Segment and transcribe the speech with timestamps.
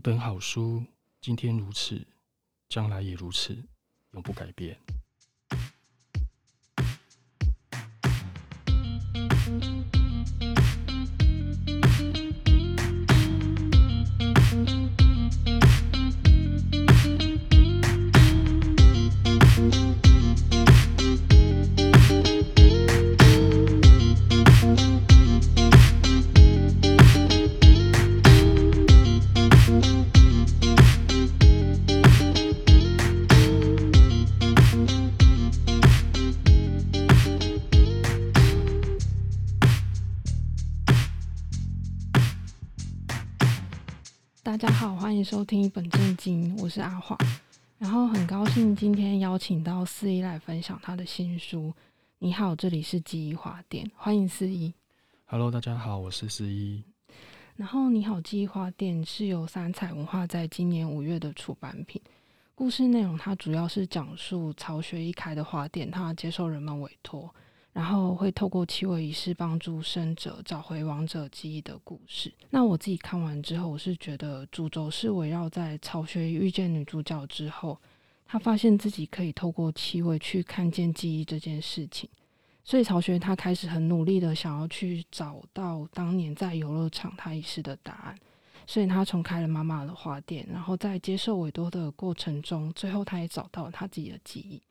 [0.00, 0.82] 本好书，
[1.20, 2.06] 今天如此，
[2.68, 3.62] 将来也如此，
[4.12, 4.78] 永不改变。
[45.30, 47.16] 收听一本正经，我是阿华。
[47.78, 51.72] 然后很高兴今天邀请到四一来分享他的新书。
[52.18, 54.74] 你好，这里是记忆花店，欢迎四一。
[55.26, 56.82] Hello，大家好，我是四一。
[57.54, 62.02] 然后你好，记忆花店是由三彩文化在今年五月的出版品。
[62.56, 67.32] 故事内容它主要是讲述曹学一开的花店，他接受人们委托。
[67.72, 72.32] 然后会透过七位仪式帮助生者找回亡者记忆的故事。
[72.50, 77.78] 那我自己看完之后，我是觉得主轴是围绕在曹雪遇见女主角之后，
[78.26, 82.10] 他发现自己可以透过气味去看见记忆这件事情。
[82.64, 88.18] 所以曹学他开始很努力的想要去找到当年在游乐场他遗失的答案。
[88.66, 94.62] 所以他重开了妈妈的花店，然后在接受委托的过程中，最后他也找到了他自己的记忆。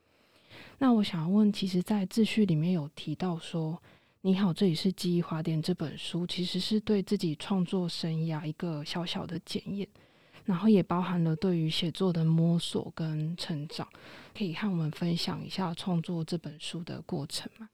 [0.82, 3.82] 那我想要问，其实，在自序里面有提到说
[4.22, 9.86] ，“你好，这里是记忆花店”这本书，其实是对自己创作生涯一个小小的检验，
[10.46, 13.86] 然后也包含了对于写作的摸索跟成长。
[14.34, 17.70] 可以和我们分享一下创作这本书的过程吗？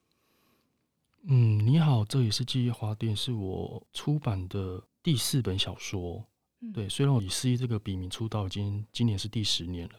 [1.28, 6.25] 嗯，你好，这里是记忆花店，是我出版的第四本小说。
[6.62, 9.94] 嗯、对，虽然我以肆一这个笔名出道已经今年是第十年了，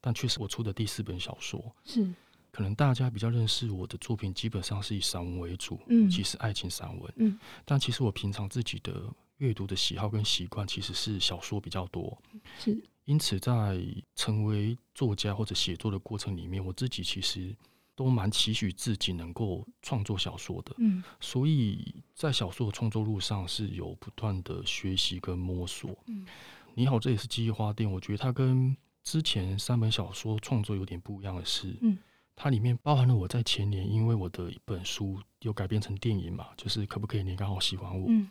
[0.00, 1.74] 但却是我出的第四本小说。
[1.84, 2.08] 是。
[2.52, 12.16] 可能大家比较认识我的作品，基本上是以散文为主，嗯，其实爱情散文，嗯，但其实我平常自己的阅读的喜好跟习惯其实是小说比较多，
[12.58, 13.82] 是，因此在
[14.14, 17.56] 成为作家或者写作的过程里面，我自己其实
[17.96, 26.26] 都蛮期许自己能够创作小说的，嗯，所以在小说的创作路上是有不断的学习跟摸索，嗯，
[26.74, 31.96] 你好，这也是记忆花店，我觉得它跟之前三本小说创作有点不一样的是，嗯。
[32.42, 38.28] 它里面包含了我在前年，因为我的一本书有改编成电影嘛，就是可不可以你刚好喜欢我，嗯，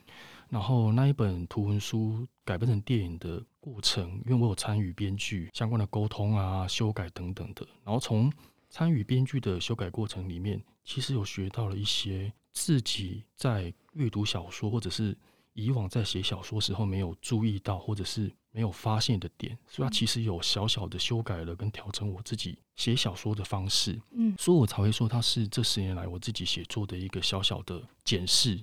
[0.50, 8.30] 然后那一本图文书改编成电影的过程，因为我有参与编剧相关的沟通啊、修改等等的，然后从
[8.70, 15.18] 参与编剧的修改过程里面，其实有学到了一些自己在阅读小说或者是
[15.54, 18.32] 以往在写小说时候没有注意到，或者是。
[18.54, 28.60] 没有发现的点，所以他其实有小小的修改了跟调整我自己写小说的方式，嗯，所以我才会说它是这十年来我自己写作的一个小小的检视。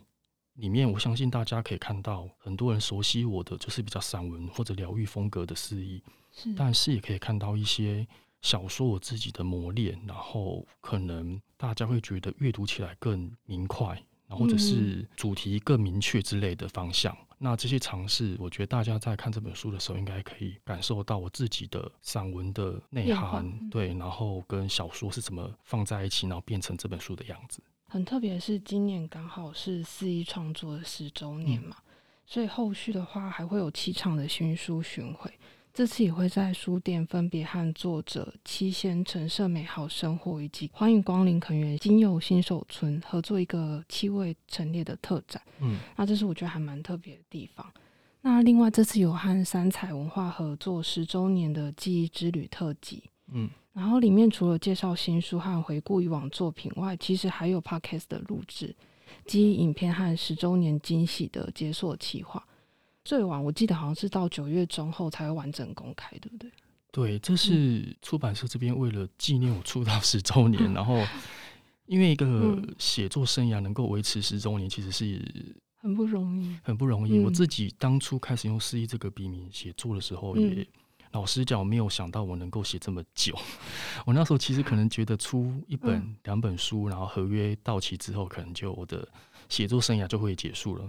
[0.57, 6.03] 里面我相信大家可以看到，很多人熟悉我的就是比较散文或者疗愈风格的诗意，
[6.55, 8.07] 但是也可以看到一些
[8.43, 17.17] 小说我自己的磨练，然后可能大家会觉得阅读起来更明快，或者是主题更明确之类的方向。
[17.41, 27.63] 那这些尝试，我觉得大家在看这本书的时候，应该可以感受到我自己的散文的内涵，对，然后跟小说是怎么放在一起，然后变成这本书的样子。
[27.87, 31.93] 很特别是今年刚好是四一创作的十周年嘛，嗯，
[32.27, 35.33] 所以后续的话还会有七场的新书巡回。
[35.79, 45.41] 这次也会在书店分别和作者七仙陈设美好生活以及欢迎光临垦源精友新手村合作一个气味陈列的特展。
[45.61, 47.65] 嗯，那这是我觉得还蛮特别的地方。
[48.23, 53.05] 那另外这次有和三彩文化合作十周年的记忆之旅特辑。
[53.33, 58.75] 嗯，然后里面除了介绍新书和回顾以往作品外，其实还有 Podcast 的录制、
[59.27, 62.45] 记忆影片和十周年惊喜的解锁企划。
[63.09, 66.51] 最晚我记得好像是到九月中后才会完整公开，对不对？
[66.93, 71.03] 对，这是出版社这边为了纪念我出道十周年，嗯， 然后
[71.87, 75.25] 因为一个写作生涯能够维持十周年，其实是
[75.81, 77.17] 很不容易，很不容易。
[77.17, 80.67] 嗯，我自己当初开始用诗意这个笔名写作的时候，也，嗯，
[81.13, 83.35] 老实讲，我没有想到我能够写这么久。
[84.05, 85.93] 我那时候其实可能觉得出一本
[86.25, 89.09] 两，嗯，本书，然后合约到期之后，可能就我的
[89.49, 90.89] 写作生涯就会结束了。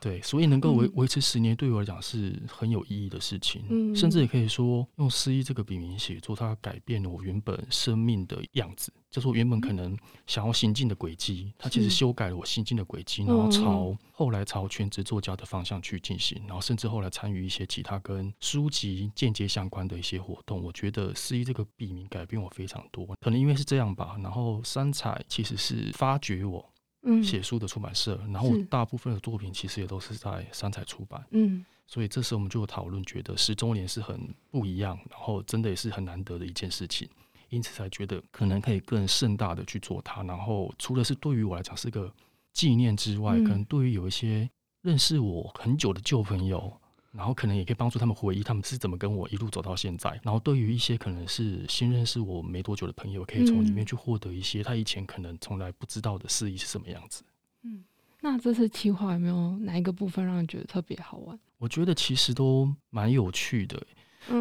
[0.00, 3.64] 对，所以能够维维持十年，对我来讲是很有意义的事情。
[3.70, 8.92] 嗯，甚至也可以说，用诗意这个笔名写作，它改变了我原本生命的样子。
[9.10, 9.96] 就是我原本可能
[10.26, 20.62] 想要行进的轨迹，它其实修改了我行进的轨迹，然后朝后来朝全职作家的方向去进行，然后甚至后来参与一些其他跟书籍间接相关的一些活动。
[20.62, 24.16] 我觉得诗意这个笔名改变我非常多，可能因为是这样吧。
[24.22, 26.73] 然后三彩其实是发掘我。
[27.04, 31.22] 嗯，写书的出版社，然后大部分的作品其实也都是在三彩出版。
[31.30, 34.18] 嗯，所以这时候我们就有讨论，觉得十周年是很
[34.50, 37.08] 不一样，然后真的也是很难得的一件事情，
[37.50, 40.22] 因此才觉得可能可以更盛大的去做它。
[40.22, 42.12] 然后除了是对于我来讲是个
[42.52, 44.48] 纪念之外，可能对于有一些
[44.82, 46.80] 认识我很久的旧朋友。
[47.16, 50.18] 然后可能也可以帮助他们回忆他们是怎么跟我一路走到现在。
[50.22, 57.22] 然后对于一些可能是新认识我没多久的朋友，可以从里面去获得一些他以前可能从来不知道的事宜是什么样子。
[57.62, 57.84] 嗯，
[58.20, 61.38] 那这次企划有没有哪一个部分让你觉得特别好玩？
[61.58, 63.80] 我觉得其实都蛮有趣的。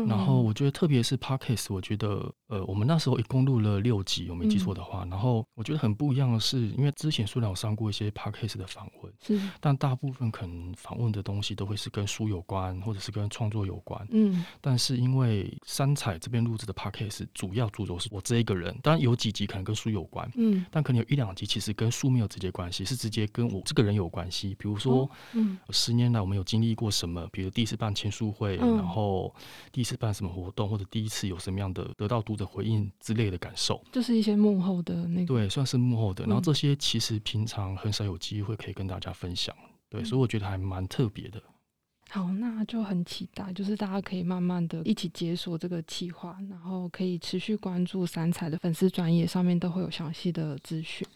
[0.08, 5.04] 然后我觉得，特别是 Podcast，我觉得，呃，我们那时候一共录了六集，我没记错的话。
[5.10, 14.08] 然后我觉得很不一样的是，因为之前虽然有上过一些 Podcast 的访问，是，但大部分可能访问的东西都会是跟书有关，或者是跟创作有关。
[14.12, 14.46] 嗯。
[14.62, 24.56] 但是因为三彩这边录制的 Podcast 主要主轴是我这一个人，当然有几集可能跟书有关，嗯，但可能有一两集其实跟书没有直接关系，是直接跟我这个人有关系。
[24.60, 27.28] 比如说，嗯，十年来我们有经历过什么？
[27.32, 29.34] 比如第一次办签书会，然后。
[29.72, 36.26] 第一次办什么活动，或者第一次有什么样的得到读者回应之类的感受，就是一些幕后的那个，对，算是幕后的。
[36.26, 39.56] 然后这些其实平常很少有机会可以跟大家分享，
[39.90, 41.42] 对，嗯、所以我觉得还蛮特别的。
[42.10, 51.08] 好，那就很期待，就是大家可以慢慢的一起解锁这个企划，然后可以持续关注三彩的粉丝专业上面都会有详细的资讯。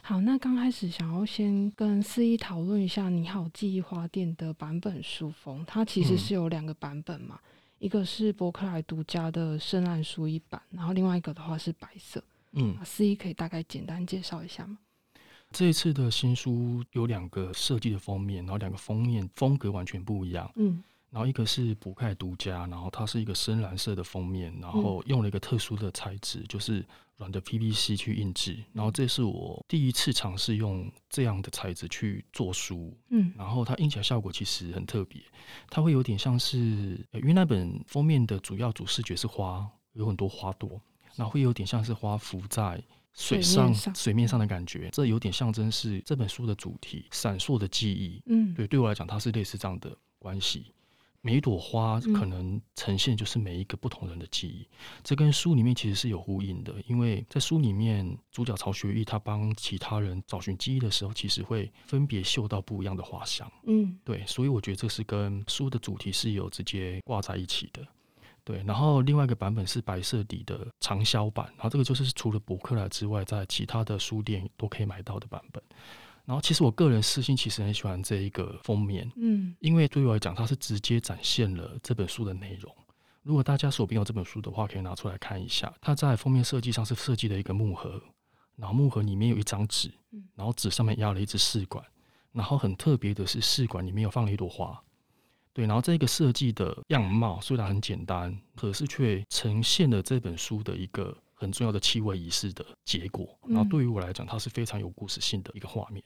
[0.00, 7.38] 好，那刚开始想要先跟思逸讨论一下《你好，记忆花店》的版本书封，它其实是有两个版本嘛。
[7.42, 7.48] 嗯
[7.78, 12.22] 一个是博客来独家的圣诞书一版，然后另外一个的话是白色。
[12.52, 14.78] 嗯，四一可以大概简单介绍一下吗？
[15.50, 20.50] 这一次的新书有两个设计的封面，然后两个封面风格完全不一样。
[20.56, 20.82] 嗯。
[21.10, 26.84] 然后一个是博客来独家，然后它是一个深蓝色的封面，然后用了一个特殊的材质，就是
[27.16, 28.62] 软的 PVC 去印制。
[28.74, 35.22] 然后这是我第一次尝试用这样的材质去做书，嗯，然后它印起来效果其实很特别，
[35.70, 36.58] 它会有点像是，
[37.12, 40.78] 因为那本封面的主要主视觉是花，有很多花朵，
[41.16, 42.82] 然后会有点像是花浮在
[43.14, 48.22] 水上水面上的感觉，这有点象征是这本书的主题——闪烁的记忆。
[48.26, 50.66] 嗯，对，对我来讲，它是类似这样的关系。
[51.20, 56.74] 每一朵花可能呈现就是每一个不同人的记忆，嗯、这跟书里面其实是有呼应的。
[56.86, 63.50] 因为在书里面，主角曹学义他帮其他人找寻记忆的时候，其实会分别嗅到不一样的花香。
[63.66, 67.86] 嗯，对，所以我觉得这是跟书的主题是有直接挂在一起的。
[68.44, 75.62] 对，然后另外一个版本是白色底的长销版，然后这个就是除了博客来之外，在其他的书店都可以买到的版本。
[76.28, 82.70] 然后，其实我个人私心其实很喜欢这一个封面，嗯，因为对我来讲，它是直接展现了这本书的内容。
[83.22, 85.72] 如果大家手边有这本书的话，可以拿出来看一下。
[85.80, 87.98] 它在封面设计上是设计了一个木盒，
[88.56, 89.90] 然后木盒里面有一张纸，
[90.34, 91.82] 然后纸上面压了一支试管，
[92.32, 94.78] 然后很特别的是试管里面有放了一朵花，
[95.54, 103.34] 对，然后这个设计的样貌虽然很简单，可是却呈现了这本书的一个很重要的气味仪式的结果。
[103.46, 106.04] 然后对于我来讲，它是非常有故事性的一个画面。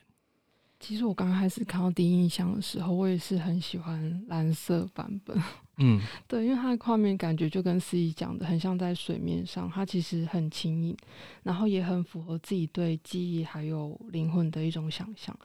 [0.82, 5.40] 其实我刚开始看到第一印象的时候，我也是很喜欢蓝色版本。
[5.78, 10.96] 嗯，对，因为它的画面感觉就跟思逸讲的很像在水面上，它其实很轻盈，
[11.44, 15.36] 然后也很符合自己对记忆还有灵魂的一种想象。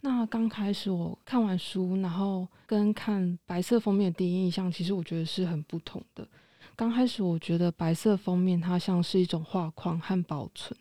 [0.00, 6.26] 那刚开始我看完书，然后跟看白色封面的第一印象，其实我觉得是很不同的。
[6.74, 10.74] 刚开始我觉得白色封面它像是一种画框和保存，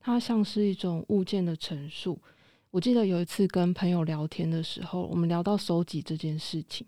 [0.00, 2.16] 它像是一种物件的陈述。
[2.72, 6.86] 我记得有一次跟朋友聊天的时候，我们聊到收集这件事情，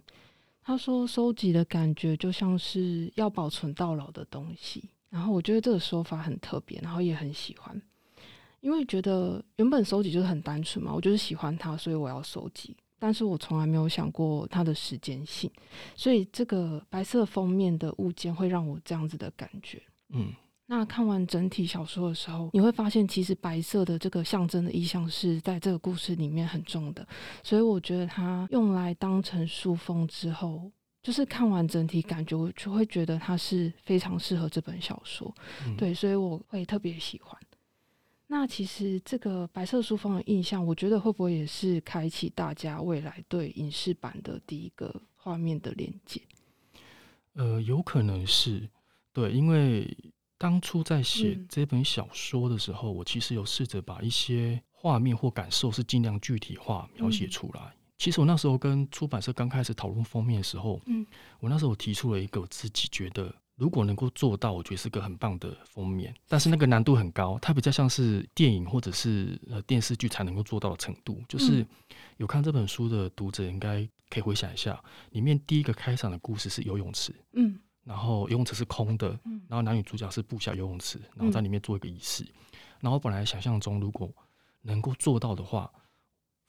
[0.63, 7.79] 他说收集的感觉就像是要保存到老的东西，然后我觉得这个说法很特别，然后也很喜欢，
[8.61, 15.51] 因为觉得原本收集就是很单纯嘛，我就是喜欢它，所以我要收集，但是我从来没有想过它的时间性，
[15.95, 20.33] 所以这个白色封面的物件会让我这样子的感觉，嗯。
[20.67, 27.07] 那看完整体小说的时候，你会发现，其实白色的这个象征的意象是在这个故事里面很重的，
[27.43, 35.35] 所以我觉得它用来当成书封之后，就是看完整体感觉，我就会觉得它是非常适合这本小说。
[35.67, 37.39] 嗯、对，所以我会特别喜欢。
[38.27, 46.23] 那其实这个白色书封的印象，我觉得会不会也是开启大家未来对影视版的第一个画面的连接？
[47.35, 48.67] 呃，有可能是
[49.13, 49.95] 对，因为
[50.45, 57.63] 当初在写这本小说的时候，嗯、我其实有试着把一些画面或感受是尽量具体化描写出来。
[57.63, 61.07] 嗯、其实我那时候跟出版社刚开始讨论封面的时候，嗯，
[61.41, 63.35] 我那时候提出了一个我自己觉得。
[63.57, 71.23] 如果能够做到，我觉得是个很棒的封面，但是那个难度很高，它比较像是电影或者是呃电视剧才能够做到的程度。
[71.29, 71.65] 就是
[72.17, 74.83] 有看这本书的读者应该可以回想一下，
[75.13, 82.27] 里面第一个开场的故事是游泳池，嗯，然后游泳池是空的，嗯，然后男女主角是布下游泳池，然后在里面做一个仪式。
[82.81, 84.13] 然后本来想象中，如果
[84.63, 85.71] 能够做到的话，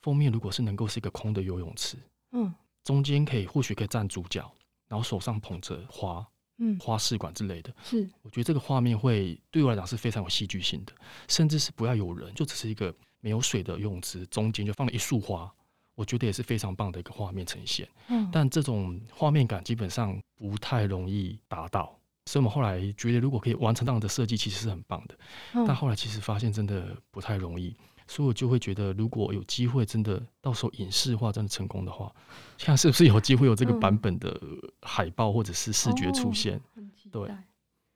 [0.01, 1.97] 封面如果是能够是一个空的游泳池，
[2.31, 4.39] 嗯，中间可以或许可以站主角，
[4.87, 6.25] 然后手上捧着花。
[6.57, 10.93] 嗯，花试管之类的，是我觉得这个画面会对我来讲是非常有戏剧性的，
[11.27, 15.53] 甚至是不要有人，就只是一个没有水的游泳池，中间就放了一束花，
[15.95, 17.87] 我觉得也是非常棒的一个画面呈现。
[18.09, 25.17] 嗯，但这种画面感基本上不太容易达到，所以我们后来觉得如果可以完成这样的设计，其实是很棒的。
[25.53, 27.75] 嗯，但后来其实发现真的不太容易。
[28.07, 32.13] 所以我就会觉得，如果有机会，真的到时候影视化真的成功的话，
[32.59, 34.39] 看是不是有机会有这个版本的
[34.83, 36.61] 海报或者是视觉出现。
[36.75, 37.35] 嗯哦、对。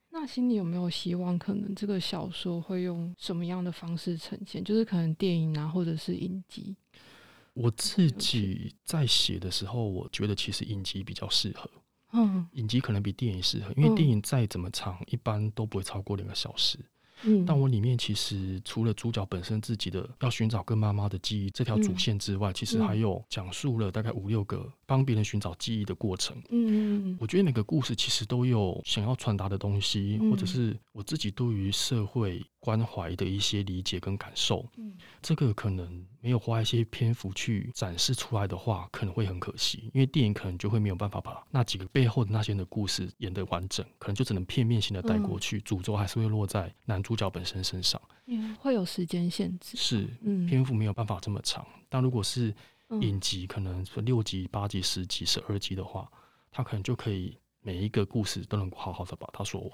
[0.10, 4.64] 那心里有没有希望，可能这个小说会用什么样的方式呈现？
[4.64, 6.76] 就是可能电影啊，或者是影集。
[7.62, 11.70] 我自己在写的时候，我觉得其实影集比较适合。
[12.14, 12.48] 嗯。
[12.54, 16.80] 影集可能比电影适合，因为电影再怎么长，一般都不会超过两个小时。
[17.24, 26.42] 嗯，但我里面其实除了主角本身自己的要寻找跟妈妈的记忆这条主线之外，嗯、其实还有讲述了大概五六个帮别人寻找记忆的过程。
[26.50, 34.66] 嗯，我觉得每个故事其实都有想要传达的东西，嗯、或者是我自己对于社会关怀的一些理解跟感受。
[34.78, 47.20] 嗯，这个可能没有花一些篇幅去展示出来的话，可能会很可惜，因为电影可能就会没有办法把那几个背后的那些人的故事演得完整，可能就只能片面性的带过去，嗯、主轴还是会落在男主。
[47.20, 51.68] 角本身身上，嗯，会有时间限制，是，嗯，篇幅没有办法这么长。
[51.90, 52.56] 但如果是
[53.02, 56.10] 影集，可能六集、八集、十集、十二集的话，
[56.50, 59.72] 他可能就可以每一个故事都能好好的把它说完。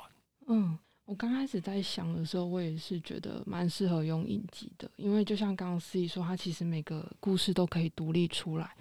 [0.48, 0.76] 嗯，
[1.06, 8.72] 我刚开始在想的时候，我也是觉得蛮适合用影集的，因为就像刚刚思怡说，它其实每个故事都可以独立出来，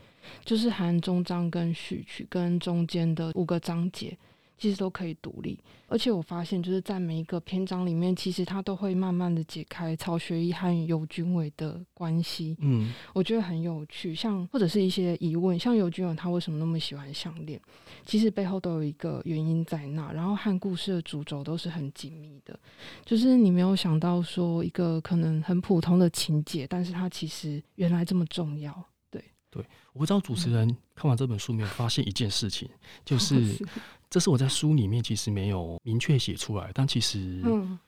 [0.45, 4.16] 就是含中章跟序曲跟中间的五个章节。
[4.56, 5.58] 其实都可以独立，
[5.88, 12.56] 而且我发现就是在每一个篇章里面，其实他都会慢慢的解开曹学义和尤君伟的关系。
[12.61, 17.61] 嗯，我觉得很有趣，像或者是一些疑问，像尤君伟他为什么那么喜欢项链，
[18.06, 22.58] 其实背后都有一个原因在那，然后和故事的主轴都是很紧密的，
[23.04, 28.73] 就是你没有想到说一个可能很普通的情节，但是它其实原来这么重要。
[29.11, 32.68] 对对，我不知道主持人看完这本书没有发现一件事情，
[33.04, 33.58] 就 是。
[34.14, 37.42] 这是我在书里面其实没有明确写出来，但其实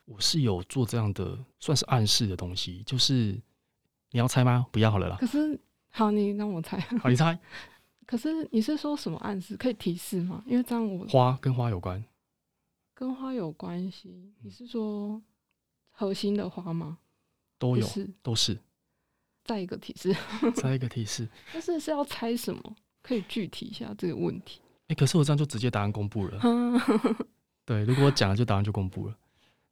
[0.07, 3.41] 我是有做这样的算是暗示的东西，就是
[4.11, 4.67] 你要猜吗？
[4.73, 5.19] 不要好了啦。
[5.21, 5.57] 可是
[5.91, 6.81] 好，你让我猜。
[6.99, 7.39] 好，你猜。
[8.05, 9.57] 可是你是说什么暗示？
[9.57, 10.43] 可以提示吗？
[10.49, 12.05] 因为这样我花跟花有关，
[12.93, 14.35] 跟花有关系。
[14.43, 15.23] 你是说
[15.93, 16.99] 核心的花吗？
[17.57, 18.59] 都有，是都是。
[19.45, 20.13] 再一个提示，
[20.57, 21.29] 再一个提示。
[21.53, 22.77] 但是是要猜什么？
[23.01, 24.61] 可以具体一下这个问题。
[24.89, 26.41] 哎、欸，可是我这样就直接答案公布了。
[27.65, 29.15] 对，如果我讲了，就答案就公布了。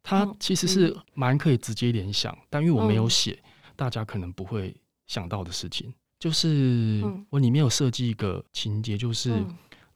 [0.03, 3.43] 它其实是蛮可以直接联想，但因为我没有写，
[3.77, 4.75] 大家可能不会
[5.07, 9.43] 想到的事情，就是我里面有设计一个情节，就是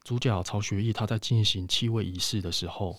[0.05, 2.99] 主角曹学义他在进行契位仪式的时候，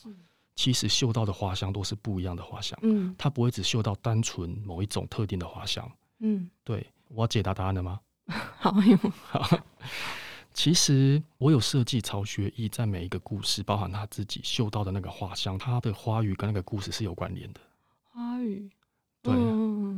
[0.56, 2.78] 其实嗅到的花香都是不一样的花香。
[2.84, 5.90] 嗯，他不会只嗅到单纯某一种特定的花香。
[6.20, 8.00] 嗯，对，我要解答答案了吗？
[8.60, 8.76] 好，
[9.30, 9.60] 好。
[10.60, 17.62] 其实我有设计曹学义在每一个故事，包含他自己嗅到的那个花香，他的花语跟那个故事是有关联的。
[18.10, 18.70] 花语，
[19.22, 19.34] 对，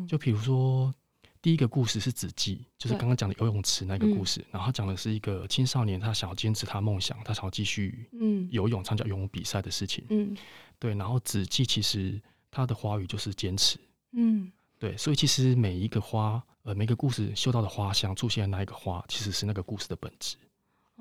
[0.08, 0.94] 就比如说
[1.41, 10.06] 第一个故事是子季，就是刚刚讲的游泳池那个故事，对然后他讲的是一个青少年，他想要坚持他梦想，他想要继续嗯游泳参加游泳比赛的事情。
[10.12, 10.38] 嗯，
[10.77, 13.80] 对，然后子季其实他的花语就是坚持。
[14.12, 20.38] 嗯，对，所以其实每一个花，呃，每个故事嗅到的花香出现的那一个花，其实是那个故事的本质。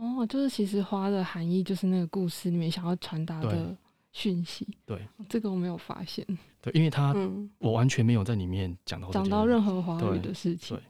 [0.01, 3.77] 哦，就是其实花的含义就是那个故事里面想要传达的
[4.13, 4.67] 讯息。
[4.87, 6.27] 对，这个我没有发现。
[6.63, 10.75] 对，因为他，嗯，我完全没有在里面讲到讲到任何华语的事情。
[10.75, 10.83] 对，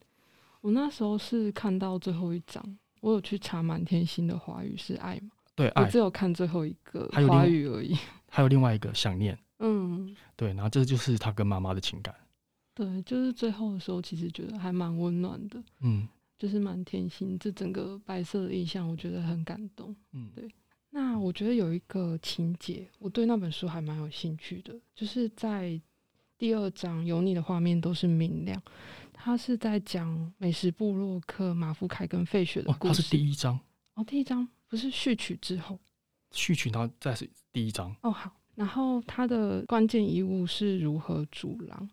[0.61, 2.65] 我那时候是看到最后一章，
[3.01, 5.31] 我有去查满天星的华语是爱吗？
[5.57, 5.83] 对，爱。
[5.83, 7.97] 我只有看最后一个华语而已。
[8.31, 9.37] 还有另外一个想念。
[9.59, 12.15] 嗯，对，然后这就是他跟妈妈的情感。
[12.73, 15.61] 对，就是最后的时候，其实觉得还蛮温暖的。
[15.81, 16.09] 嗯，
[16.41, 17.39] 就是满天星。
[17.39, 19.95] 这整个白色的印象，我觉得很感动。
[20.13, 20.49] 嗯，对。
[20.89, 25.79] 那我觉得有一个情节，我对那本书还蛮有兴趣的，就是在
[26.39, 28.61] 第二章，有你的画面都是明亮。
[29.13, 32.89] 他是在讲美食部落客马夫凯跟费雪的故事。
[32.89, 33.61] 哦，他是第一章
[33.95, 35.79] 哦，第一章不是序曲之后，
[36.33, 38.11] 序曲然后再是第一章哦。
[38.11, 41.87] 好，然后他的关键遗物是如何阻挠。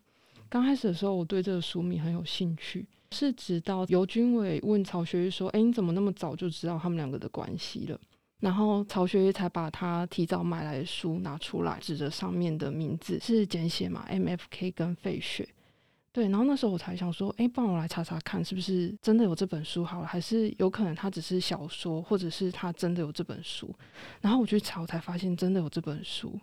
[0.49, 7.99] 刚开始的时候，我对这个书名很有兴趣，是直到尤军伟问曹学玉说：“哎，你怎么那么早就知道他们两个的关系了？”
[8.39, 15.47] 然后曹学玉才把他提早买来的书拿出来，指着上面的名字是简写嘛，MFK 跟费雪。
[16.11, 23.73] 对，然后那时候我才想说，哎，帮我来查查看，是不是真的有这本书好了，还是有可能它只是小说，或者是他真的有这本书？
[24.21, 26.39] 然后我去查，我才发现真的有这本书。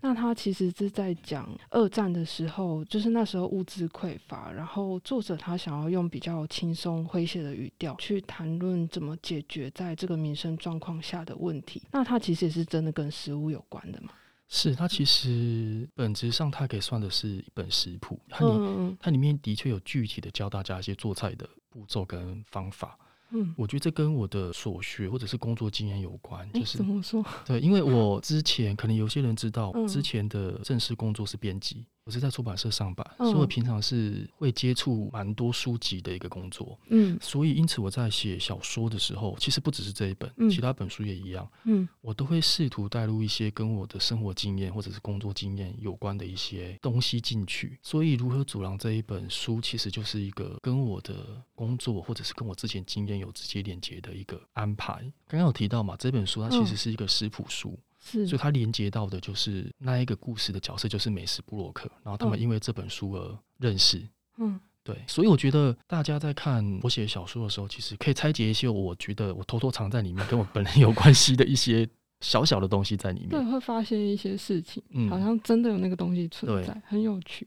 [0.00, 11.82] 那他其实是在讲二战的时候，就是那时候物资匮乏，然后作者他想要用比较轻松诙谐的语调去谈论怎么解决在这个民生状况下的问题。
[11.92, 14.12] 那他其实也是真的跟食物有关的嘛？
[14.52, 22.98] 是，它其实本质上它可以算的是一本食谱，它里它里面的确有具体的教大家一些做菜的步骤跟方法。
[23.32, 27.24] 嗯，我觉得这跟我的所学或者是工作经验有关，就是怎么说？
[27.44, 31.86] 对，因为我之前可能有些人知道，之前的正式工作是编辑。
[32.10, 36.76] 我是在出版社上班，嗯、所以我平常是会接触蛮多书籍的一个工作。
[36.88, 41.48] 嗯，所以因此我在写小说的时候，其实不只是这一本，嗯、其他本书也一样。
[41.66, 47.78] 嗯，我都会试图带入一些跟我的生活经验或者是工作经验有关的一些东西进去。
[47.80, 54.94] 所以如何阻挠这一本书，其实就是一个跟我的工作或者是跟我之前经验有直接连接的一个安排。
[55.28, 57.78] 刚刚有提到嘛，这本书它其实是一个食谱书。
[58.00, 64.02] 嗯是，所以它连接到的就是那一个故事的角色，就是美食布洛克，然后他们因为这本书而认识。
[64.38, 71.86] 嗯，对，所以我觉得大家在看我写小说的时候，其实可以拆解一些我觉得我偷偷藏在里面跟我本人有关系的一些
[72.20, 73.28] 小小的东西在里面。
[73.28, 77.46] 对，会发现一些事情，嗯，好像真的有那个东西存在，很有趣。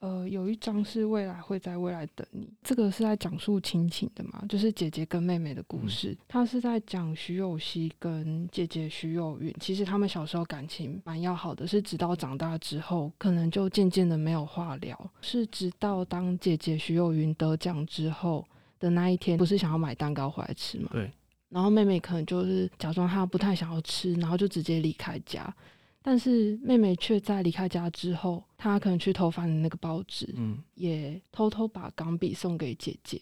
[0.00, 6.16] 呃，有一张是未来会在未来等你，这个是在讲述亲情的嘛，就是姐姐跟妹妹的故事。
[6.26, 15.10] 他、嗯、是在讲徐有熙跟姐姐徐有云，其实他们小时候感情蛮要好的，是直到长大之后，可能就渐渐的没有话聊。
[15.20, 18.42] 是直到当姐姐徐有云得奖之后
[18.78, 20.88] 的那一天，不是想要买蛋糕回来吃嘛？
[20.92, 21.10] 对。
[21.50, 25.54] 然后妹妹可能就是假装她不太想要吃，然后就直接离开家。
[26.02, 33.20] 但是妹妹却在离开家之后，她可能去偷翻那个报纸，嗯，也偷偷把钢笔送给姐姐，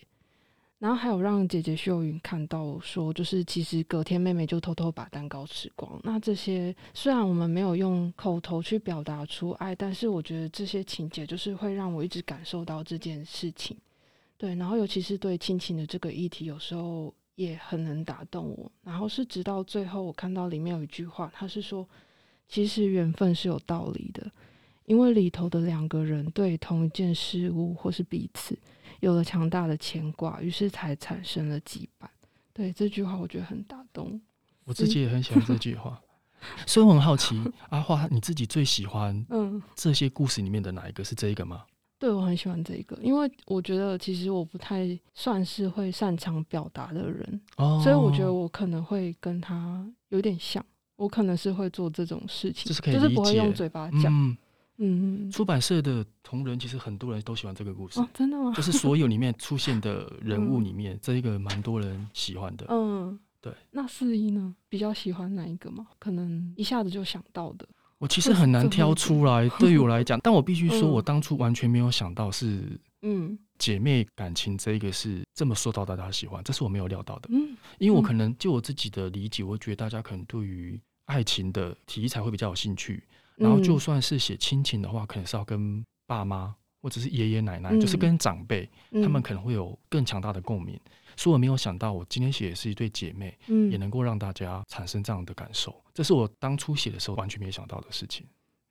[0.79, 6.01] 然后还有让姐姐徐有云看到，说就是其实隔天妹妹就偷偷把蛋糕吃光。
[6.05, 13.77] 那这些虽然我们没有用口头去表达出爱，但是我觉得这些情节就是会让我一直感受到这件事情。
[14.37, 18.71] 对，然后尤其是对亲情的这个议题，有时候也很能打动我。
[18.85, 21.85] 然后是直到最后，我看到里面有一句话，他是说。
[22.49, 24.31] 其实缘分是有道理的，
[24.87, 28.59] 因为里头的两个人对同一件事物或是彼此
[29.01, 32.09] 有了强大的牵挂，于是才产生了羁绊。
[32.55, 34.21] 对，这句话，我觉得很打动。
[34.65, 36.01] 我自己也很喜欢这句话，
[36.67, 41.65] 所以我很好奇，阿花你自己最喜欢 嗯这些故事里面的哪一个是这一个吗？
[41.99, 50.65] 对，我很喜欢这一个，因为我觉得其实我不太算是会擅长表达的人，哦，所以我觉得我可能会跟他有点像。
[50.99, 54.13] 我可能是会做这种事情，就是可以就是不会用嘴巴讲。
[54.13, 54.37] 嗯
[54.77, 55.31] 嗯。
[55.31, 58.01] 出版社的同仁其实很多人都喜欢这个故事。
[58.01, 58.53] 哦，真的吗？
[58.55, 62.67] 就是所有里面出现的 人物里面，嗯、这一个蛮多人喜欢的。
[62.69, 63.53] 嗯，对。
[63.71, 64.55] 那四一呢？
[64.69, 65.87] 比较喜欢哪一个吗？
[65.99, 67.67] 可能一下子就想到的。
[67.99, 77.29] 我其实很难挑出来，对于我来讲，但我必须说，我当初完全没有想到是， 嗯，姐妹感情这一个是这么受到大家喜欢，这是我没有料到的。
[77.33, 83.03] 嗯，因为我可能就我自己的理解，我觉得大家可能对于爱情的题材会比较有兴趣，
[83.37, 90.79] 然后就算是写亲情的话，可能是要跟爸妈或者是爷爷奶奶，嗯、就是跟长辈，嗯、他们可能会有更强大的共鸣。
[91.17, 95.75] 所以我没有想到，我今天写的是一对姐妹，嗯、也能够让大家产生这样的感受。
[95.93, 98.27] 这是我当初写的时候完全没想到的事情。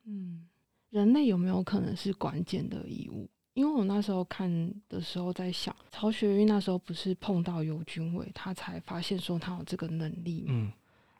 [0.06, 0.46] 嗯，
[0.90, 3.28] 人类有没有可能是关键的遗物？
[3.54, 10.52] 因为我那时候看的时候在想，曹雪玉那时候不是碰到尤君伟，他才发现说他有这个能力吗？
[10.52, 10.72] 嗯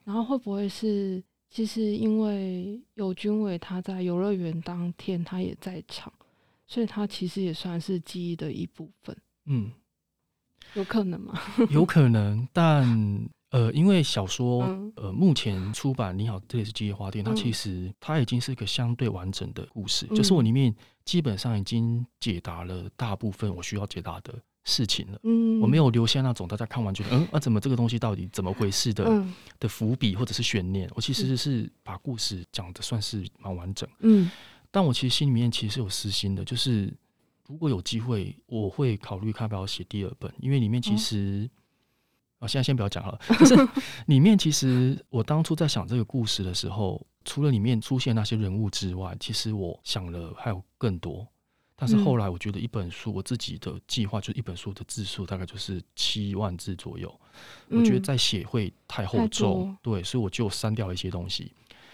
[0.08, 6.10] 然后会不会是，其实因为有军伟他在游乐园当天他也在场，
[6.66, 9.14] 所以他其实也算是记忆的一部分。
[9.44, 9.70] 嗯，
[10.72, 11.38] 有可能吗？
[11.68, 24.34] 有可能，但呃，因为小说，嗯、呃，目前出版，你好，这里是记忆花店，它其实它已经是一个相对完整的故事，嗯、就是我里面基本上已经解答了大部分我需要解答的
[24.68, 25.18] 事情了。
[25.22, 30.88] 嗯，我没有留下那种大家看完觉得，嗯，啊，怎么这个东西到底怎么回事的、嗯、的伏笔或者是悬念？
[30.94, 33.88] 我其实是把故事讲的算是蛮完整。
[34.00, 34.30] 嗯，
[34.70, 36.94] 但我其实心里面其实是有私心的，就是
[37.46, 41.40] 如果有机会，我会考虑看要不要写第二本，因为里面其实。
[41.44, 41.50] 嗯
[42.38, 43.18] 啊，现在先不要讲了。
[43.36, 43.56] 就是
[44.06, 51.26] 里面其实我当初在想这个故事的时候，除了里面出现那些人物之外，其实我想了还有更多。
[51.80, 57.08] 但是后来我觉得一本书，我自己的计划就是一本书的字数大概就是七万字左右，
[57.68, 61.52] 我觉得再写会太厚重，对，所以我就删掉了一些东西。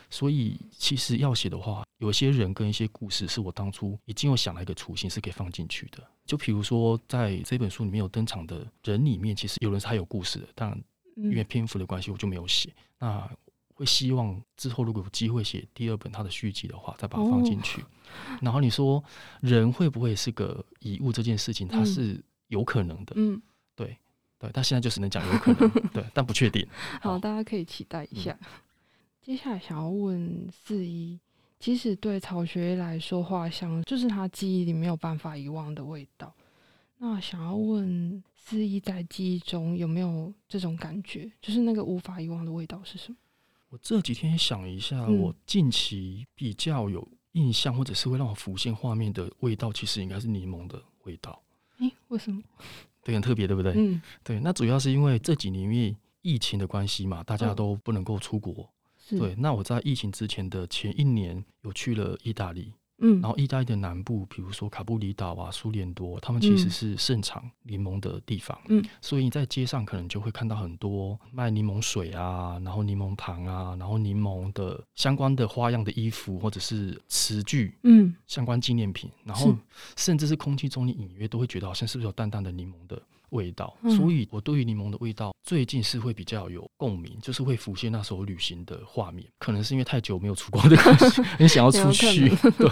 [0.09, 6.03] 所以其实要写的话，有一些人跟一些故事是我当初已经有想了一个雏形是可以放进去的。
[6.25, 10.83] 就比如说在这本书里面有登场的人里面，其实有人是还有故事的，但
[11.17, 12.73] 因为篇幅的关系，我就没有写。
[12.99, 13.31] 那
[13.75, 17.85] 会希望之后如果有机会写第二本他的续集的话，再把它放进去。
[18.41, 19.03] 然后你说
[19.41, 23.13] 人会不会是个遗物这件事情，它是有可能的。
[23.17, 23.41] 嗯，
[23.75, 23.97] 对
[24.39, 26.67] 对，但现在就只能讲有可能，对，但不确定。
[27.03, 28.39] 好，大家可以期待一下。
[29.21, 31.19] 接下来想要问四一，
[31.59, 36.33] 其实对曹学来说，画像就是他记忆里没有办法遗忘的味道。
[36.99, 41.31] 那想要问四一，在记忆中有没有这种感觉？
[41.41, 43.17] 就是那个无法遗忘的味道是什么？
[43.75, 51.43] 我这几天想一下，嗯、我近期比较有印象，或者是会让我浮现画面的味道，其实应该是柠檬的味道。
[51.81, 52.41] 诶、欸，为什么？
[53.03, 53.73] 对，很特别，对不对？
[53.77, 54.39] 嗯，对。
[54.39, 58.71] 那主要是因为这几年因为疫情的关系嘛，大家都不能够出国。
[59.11, 62.73] 对，那我在疫情之前的前一年有去了意大利，
[63.05, 79.55] 嗯，然后意大利的南部，比如说卡布里岛啊、苏联多，他们其实是盛产柠檬的地方，嗯，所以你在街上可能就会看到很多卖柠檬水啊，然后柠檬糖啊，然后柠檬的相关的花样的衣服或者是词句，嗯，相关纪念品，然后
[79.97, 83.01] 甚至是空气中你隐约都会觉得好像是不是有淡淡的柠檬的。
[83.35, 89.29] 味道，所以我对于柠檬的味道最近是会比较有共鸣，就是会浮现那时候旅行的画面。
[89.39, 92.29] 可能是因为太久没有出国的关系， 很想要出去。
[92.53, 92.71] 对，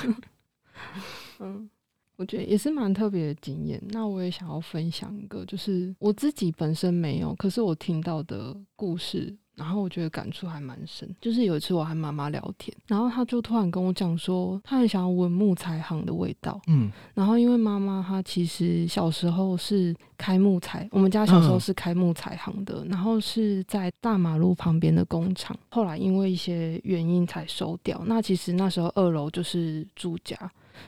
[1.40, 1.68] 嗯，
[2.16, 3.82] 我觉得也是蛮特别的经验。
[3.88, 9.36] 那我也想要分享一个，就是我自己本身没有，可是我听到的故事。
[9.54, 16.60] 然后我觉得感触还蛮深，就是有一次我和妈妈聊天，然后她就突然跟我讲说，她很想要闻木材行的味道。
[16.68, 28.02] 嗯，然后因为妈妈她其实小时候是开木材，我们家小时候是开木材行的，然后是在大马路旁边的工厂，后来因为一些原因才收掉。
[28.06, 30.36] 那其实那时候二楼就是住家，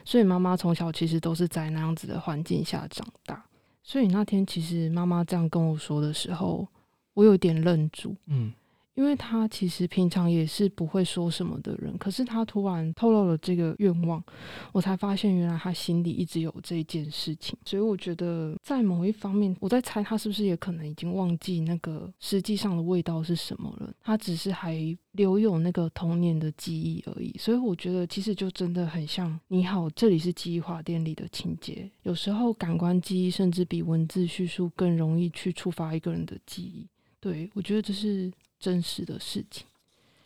[0.03, 3.45] 所以妈妈从小其实都是在那样子的环境下长大。
[3.83, 6.67] 所以那天其实妈妈这样跟我说的时候，
[7.15, 8.15] 我有点愣住。
[8.27, 8.53] 嗯。
[8.93, 14.23] 因为他其实平常也是不会说什么的人，可是他突然透露了这个愿望，
[14.71, 17.57] 我才发现原来他心里一直有这件事情。
[17.65, 27.35] 所以我觉得在某一方面，我在猜他是不是也可能已经忘记那个实际上的味道是什么了，他只是还留有那个童年的记忆而已。
[27.37, 31.91] 所以我觉得其实就真的很像“你好，这里是记忆花店”里的情节。
[32.03, 36.87] 有时候感官记忆甚至比文字叙述更容易去触发一个人的记忆。
[37.31, 38.31] 对，我觉得这是。
[38.57, 39.67] 真实的事情，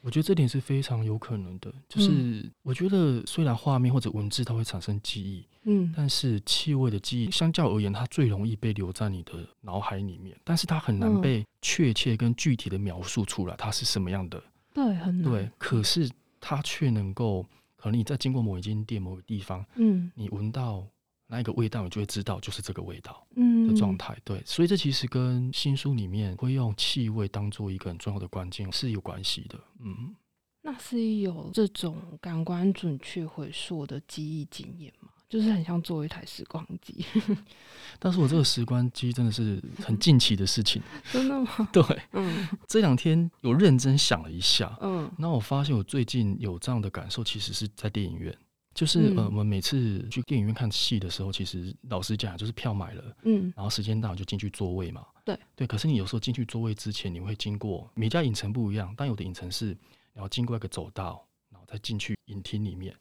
[0.02, 1.74] 我觉得这点是非常有可能的。
[1.90, 14.42] 就是我觉得，虽然画面或者文字它会产生记忆，嗯，但是气味的记忆相较而言，它最容易被留在你的脑海里面，但是它很难被确切跟具体的描述出来，它是什么样的。
[14.72, 15.30] 对，很难。
[15.30, 16.10] 对，可是
[16.40, 17.44] 它却能够，
[17.76, 20.88] 可能你在经过某一间店、某个地方，嗯，你闻到。
[21.32, 24.16] 那一个味道，你就会知道就是这个味道嗯的状态。
[24.16, 29.60] 嗯、对，所以这其实跟新书里面会用气味当做一个很重要的关键是有关系的。
[29.80, 30.16] 嗯，
[30.64, 35.10] 那是有这种感官准确回溯的记忆经验吗？
[35.30, 37.06] 就是很像做一台时光机。
[38.00, 40.82] 但是我这个时光机真的是很近期的事情。
[41.12, 41.48] 真的吗？
[41.72, 48.36] 对，嗯，这两天有认真想了一下，嗯，那我发现我最近有这样的感受，其实是在电影院。
[48.80, 55.68] 就是呃，我们每次去电影院看戏的时候，其实老实讲，就是票买了，嗯，然后时间到就进去座位嘛，对对。
[55.68, 59.76] 可是你有时候进去座位之前，你会经过每家影城不一样，但有的影城是
[60.14, 62.96] 然后经过一个走道，然后再进去影厅里面。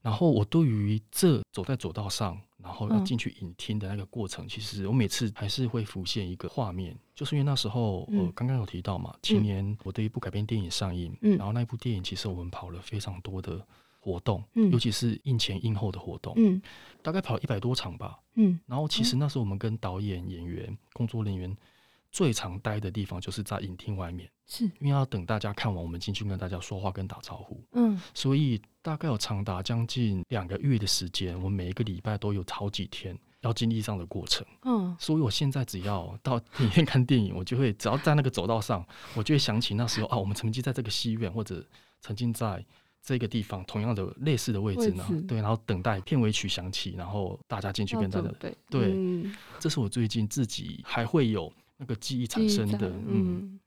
[0.00, 13.66] 然后我对于这走在走道上，然后要进去影厅的那个过程，其实我每次还是会浮现一个画面，就是因为那时候呃刚刚有提到嘛，前年我的一部改编电影上映，嗯然后那一部电影其实我们跑了非常多的。
[13.98, 14.70] 活动，嗯。
[14.70, 16.60] 尤其是映前映后的活动，嗯，
[17.02, 21.54] 大概跑一百多场吧，嗯，然后其实那时候我们跟导演、演员、工作人员
[22.10, 24.64] 最常待的地方就是在影厅外面，是。
[24.80, 27.62] 因为要等大家看完，我们进去跟大家说话跟打招呼。
[27.72, 34.46] 嗯，所以大概有长达将近两个月的时间，我每一个礼拜都有好几天要经历这样的过程。
[34.62, 38.84] 嗯，所以我现在只要到电影院看电影，我就会只要在那个走道上，
[39.14, 41.64] 我就会想起那时候啊，我们曾经在这个戏院或者
[42.00, 42.64] 曾经在。
[43.00, 52.92] 这个地方同样的类似的位置呢，置对，然后等待片尾曲响起，然后大家进去跟大家对，对，嗯、这是我最近自己还会有那个记忆产生的。
[53.06, 53.58] 嗯，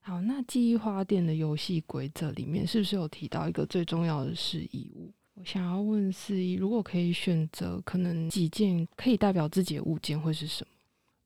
[0.00, 5.12] 好，那记忆花店的游戏规则里面是不是有提到一个最重要的是遗物？
[5.34, 10.66] 我想要问四一，如果可以选择，可能几件可以代表自己的物件会是什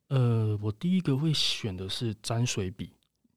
[0.08, 0.16] 么？
[0.16, 2.90] 呃，我第一个会选的是沾水笔，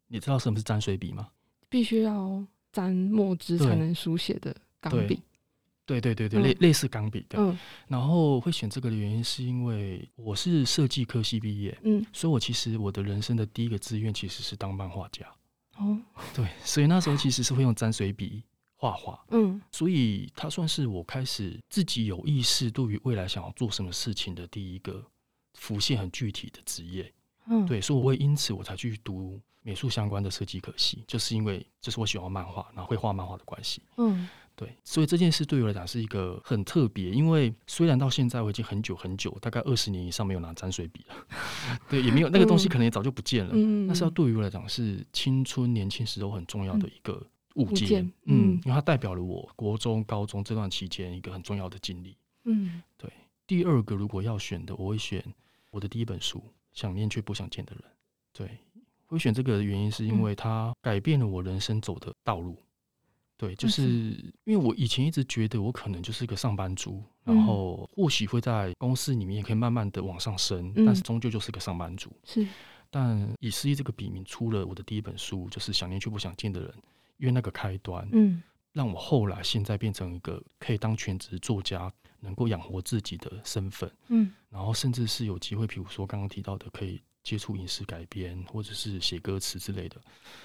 [0.08, 1.28] 你知道什么是沾水笔吗？
[1.70, 2.46] 必须要。
[2.78, 5.20] 沾墨汁才能书写的钢笔，
[5.84, 7.40] 对对对对，类、嗯、类似钢笔的。
[7.40, 15.26] 嗯，然后会选这个的原因是因为我是设计科系毕业，嗯，所以我其实我的人生的第一个志愿其实是当漫画家。
[15.78, 16.00] 哦，
[16.36, 18.44] 对，所以那时候其实是会用沾水笔
[18.76, 25.04] 画画，嗯，所以它算是我开始自己有意识对于未来想要做什么事情的第一个
[25.56, 27.12] 浮现很具体的职业。
[27.48, 29.42] 嗯，对，所以我会因此我才去读。
[29.68, 33.82] 美术相关的设计可惜，就是因为这是我喜欢漫画，然后会画漫画的关系。
[33.98, 41.16] 嗯，对，所以这件事对我来讲是一个很特别，因为虽然到现在我已经很久很久，大概二十年以上没有拿沾水笔了，
[41.90, 43.52] 对，也没有那个东西，可能也早就不见了。
[43.54, 47.22] 嗯，但是要对于我来讲是青春年轻时候很重要的一个
[47.56, 48.10] 物件。
[48.24, 52.16] 嗯，因为它代表了我国中、高中这段期间一个很重要的经历。
[52.46, 53.12] 嗯，对。
[53.46, 55.22] 第二个如果要选的，我会选
[55.72, 56.40] 我的第一本书
[56.72, 57.84] 《想念却不想见的人》。
[58.32, 58.58] 对。
[59.08, 62.62] 会选这个的原因是因为它改变了我人生走的道路，
[63.38, 63.84] 对，就是
[64.44, 72.12] 因为我以前一直觉得我可能就是一个上班族，然后或许会在公司里面也可以慢慢的往上升，但是终究就是个上班族。
[72.26, 72.46] 是，
[72.90, 76.74] 但以肆一这个笔名出了我的第一本书，就是想念却不想见的人，
[77.18, 78.44] 因为那个开端，嗯，
[78.74, 81.90] 让我后来现在变成一个可以当全职作家，
[82.20, 87.02] 能够养活自己的身份，嗯，然后甚至是有机会，比如说刚刚提到的可以。
[87.28, 90.00] 接触影视改编或者是写歌词之类的，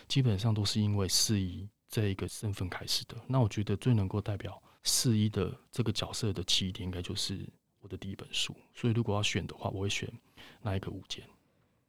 [0.09, 3.16] 基本上都是因为四一这一个身份开始的。
[3.29, 8.53] 那我觉得最能够代表四一的这个角色的起点，应该就是我的第一本书。
[8.75, 10.12] 所以如果要选的话，我会选
[10.61, 11.23] 那一个物件？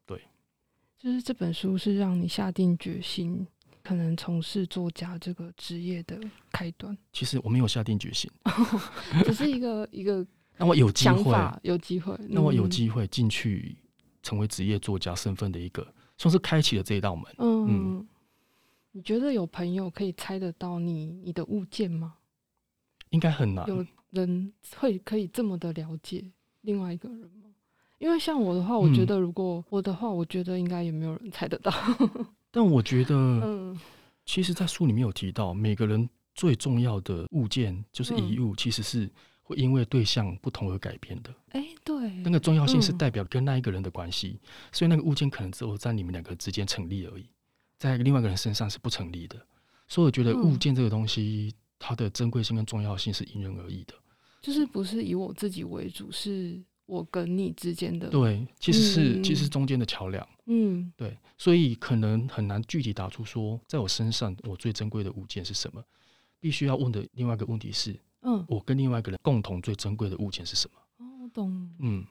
[0.06, 0.22] 对，
[1.00, 3.48] 就是这本书是让你下定决心，
[3.82, 6.96] 可能从事作家这个职业的开端。
[7.12, 8.30] 其实我没有下定决心，
[9.26, 10.24] 只是一个一个。
[10.56, 13.76] 那我有机会，有机会，那我有机会进去。
[14.24, 15.86] 成为职业作家身份的一个，
[16.18, 17.26] 算是开启了这一道门。
[17.38, 18.08] 嗯，嗯，
[18.92, 22.16] 你觉得有朋友可以猜得到你你的物件吗？
[23.10, 23.68] 应该很难。
[23.68, 26.26] 有人会可以这么的了解
[26.62, 27.54] 另外一个人吗？
[28.00, 31.72] 因为像我的话，我觉得如果我的话，我觉得应该也没有人猜得到。
[32.00, 33.80] 嗯、 但我觉得，嗯，
[34.26, 39.12] 其实，在书里面有提到，每个人最重要的物件就是遗物，其实是。
[39.44, 47.30] 会因为对象不同而改变的，哎、欸，对，那个重要性是代表跟那一个人的关系，嗯、所以那个物件可能只有在你们两个之间成立而已，
[47.78, 49.38] 在另外一个人身上是不成立的。
[49.86, 53.94] 所以我觉得物件这个东西，嗯、它的珍贵性跟重要性是因人而异的，
[54.42, 65.84] 就是不是以我自己为主，是我跟你之间的，对，其实是、嗯、其实是中间的桥梁，嗯，对，所以可能很难具体答出说，在我身上我最珍贵的物件是什么，
[66.40, 68.00] 必须要问的另外一个问题是。
[68.24, 71.06] 嗯，我跟另外一个人共同最珍贵的物件是什么？
[71.06, 71.70] 哦，我懂。
[71.80, 72.06] 嗯，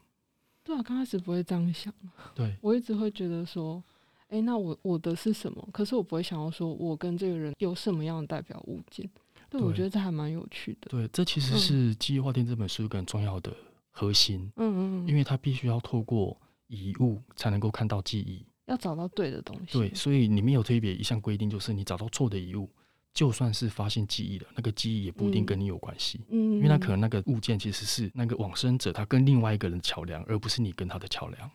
[0.63, 1.93] 对啊，刚开始不会这样想。
[2.35, 3.83] 对，我一直会觉得说，
[4.29, 5.67] 哎、欸，那我我的是什么？
[5.73, 9.09] 可是我不会想要说，我跟这个人有什么样的代表物件？
[9.49, 10.89] 对，对我觉得这还蛮有趣的。
[10.89, 13.55] 对，这其实是《记忆化店》这本书一个很重要的
[13.91, 14.53] 核心。
[14.57, 19.79] 嗯嗯，因为它必须要透过遗物才能够看到记忆，要找到对的东西。
[19.79, 22.69] 对，所以里面有特别一项规定，就是你找到错的遗物。
[23.15, 31.51] 就算是发现记忆了，那个记忆也不一定跟你有关系，嗯，因为那可能那个物件其实是那个往生者他跟另外一个人的桥梁，而不是你跟他的桥梁。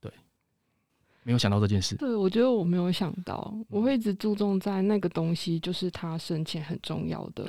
[0.00, 0.12] 对，
[1.24, 1.96] 没有想到这件事。
[1.96, 7.44] 对，我觉得我没有想到，我会一直注重在那个东西，就是他生前很重要的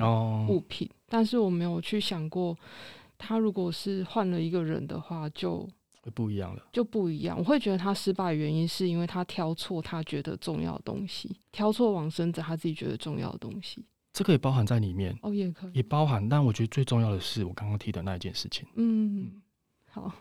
[0.48, 2.56] 物品，哦，但是我没有去想过，
[3.16, 5.68] 他如果是换了一个人的话，就。
[6.10, 7.38] 不一样了，就不一样。
[7.38, 13.84] 我会觉得他失败的原因是因为他挑错他觉得重要的东西，挑错往生者他自己觉得重要的东西。
[14.12, 16.28] 这个也包含在里面哦，也可以，也包含。
[16.28, 18.66] 但我觉得最重要的是我刚刚提的那一件事情。
[18.74, 19.40] 嗯，
[19.90, 20.12] 好。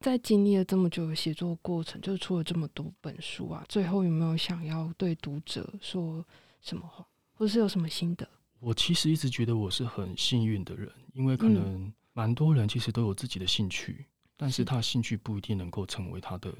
[0.00, 6.24] 在经历了这么久的写作过程，就出了这么多本书啊，最后有没有想要对读者说
[6.62, 8.26] 什么话，或者是有什么心得？
[8.60, 14.06] 我其实一直觉得我是很幸运的人，因为可能蛮多人其实都有自己的兴趣。
[14.40, 16.50] 但是他的兴趣不一定能够成为他的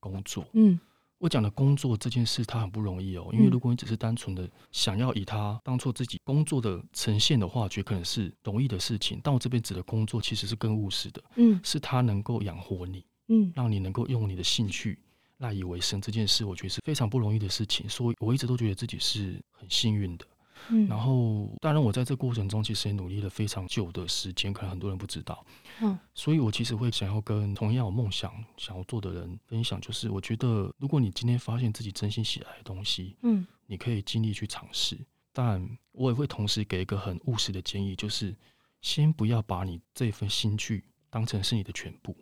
[0.00, 0.42] 工作。
[0.54, 0.80] 嗯，
[1.18, 3.28] 我讲的工作这件事，他很不容易哦。
[3.30, 9.20] 因为如果你只是单纯的想要以他当做自己工作的呈现的话，我觉得可能是容易的事情。
[9.22, 11.22] 但我这边指的工作，其实是更务实的。
[11.34, 14.98] 嗯，是他能够养活你，嗯，让你能够用你的兴趣
[15.36, 16.00] 赖以为生。
[16.00, 17.86] 这件事，我觉得是非常不容易的事情。
[17.86, 20.24] 所以我一直都觉得自己是很幸运的。
[20.68, 25.44] 嗯，然后，当然，我在这过程中其实也努力了非常久的时间，可能很多人不知道。
[25.80, 34.98] 嗯，所以我其实会想要跟同样有梦想想要做的人分享，就是我觉得，如果你今天发现自己真心喜爱的东西，嗯，你可以尽力去尝试。
[35.32, 38.34] 但我也会同时给一个很务实的建议，就是
[38.80, 42.16] 先不要把你这份兴趣当成是你的全部，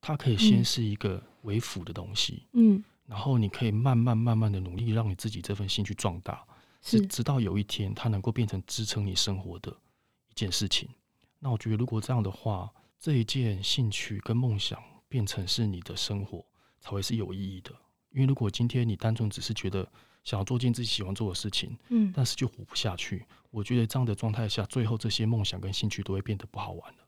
[0.00, 6.46] 它可以先是一个为辅的东西，嗯，然后你可以慢慢慢慢的努力，让你自己这份兴趣壮大。
[6.82, 9.70] 是，直到有一天，它能够变成支撑你生活的
[10.28, 10.88] 一件事情。
[11.38, 16.44] 那我觉得，如果这样的话，这一件兴趣跟梦想变成是你的生活，
[16.80, 17.70] 才会是有意义的。
[18.10, 19.86] 因为如果今天你单纯只是觉得
[20.24, 26.98] 想要做件自己喜欢做的事情，嗯，但是就活不下去，我觉得这样的状态下，最后这些梦想跟兴趣都会变得不好玩了。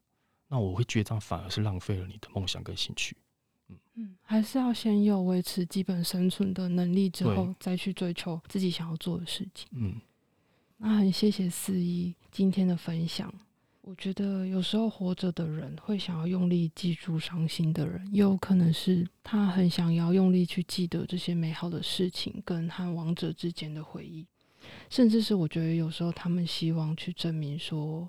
[0.49, 3.17] 那我会觉得这样反而是浪费了你的梦想跟兴趣。
[3.94, 9.68] 嗯，还是要先有维持基本生存的能力，之后再去追求自己想要做的事情。
[9.72, 10.00] 嗯，
[10.78, 13.33] 那很谢谢四一今天的分享。
[13.83, 24.24] 我觉得有时候活着的人会想要用力记住伤心的人，也有可能是他很想要用力去记得这些美好的事情，跟和亡者之间的回忆，
[24.88, 28.09] 甚至是我觉得有时候他们希望去证明说。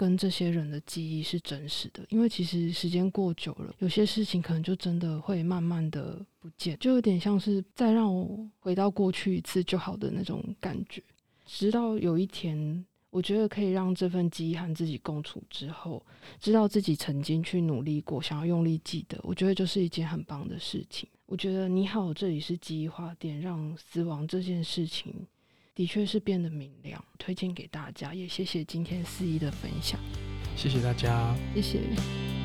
[0.00, 11.02] 跟这些人的记忆是真实的，因为其实时间过久了，有些事情可能就真的会慢慢的不见，就有点像是再让我回到过去一次就好的那种感觉。
[11.44, 16.02] 直到有一天，我觉得可以让这份记忆和自己共处之后，
[16.40, 21.06] 知道自己曾经去努力过，想要用力记得，我觉得就是一件很棒的事情。
[21.26, 25.14] 我觉得你好，这里是记忆花店，让死亡这件事情。
[25.74, 29.98] 的确是变得明亮，推荐给大家，也谢谢今天四一的分享，
[30.56, 32.39] 谢谢大家，谢谢。